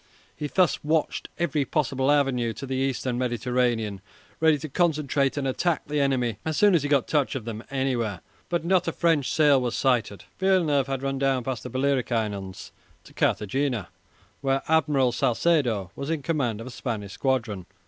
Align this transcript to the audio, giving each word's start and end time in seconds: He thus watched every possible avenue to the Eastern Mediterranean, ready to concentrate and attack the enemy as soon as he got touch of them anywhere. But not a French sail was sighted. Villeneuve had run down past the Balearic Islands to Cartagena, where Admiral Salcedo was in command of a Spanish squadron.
He 0.35 0.47
thus 0.47 0.83
watched 0.83 1.29
every 1.37 1.63
possible 1.63 2.09
avenue 2.11 2.53
to 2.53 2.65
the 2.65 2.73
Eastern 2.75 3.19
Mediterranean, 3.19 4.01
ready 4.39 4.57
to 4.57 4.67
concentrate 4.67 5.37
and 5.37 5.47
attack 5.47 5.85
the 5.87 5.99
enemy 6.01 6.39
as 6.43 6.57
soon 6.57 6.73
as 6.73 6.81
he 6.81 6.89
got 6.89 7.07
touch 7.07 7.35
of 7.35 7.45
them 7.45 7.63
anywhere. 7.69 8.21
But 8.49 8.65
not 8.65 8.87
a 8.87 8.93
French 8.93 9.31
sail 9.31 9.61
was 9.61 9.75
sighted. 9.77 10.23
Villeneuve 10.39 10.87
had 10.87 11.03
run 11.03 11.19
down 11.19 11.43
past 11.43 11.61
the 11.61 11.69
Balearic 11.69 12.11
Islands 12.11 12.71
to 13.03 13.13
Cartagena, 13.13 13.89
where 14.41 14.63
Admiral 14.67 15.11
Salcedo 15.11 15.91
was 15.95 16.09
in 16.09 16.23
command 16.23 16.61
of 16.61 16.65
a 16.65 16.71
Spanish 16.71 17.13
squadron. 17.13 17.67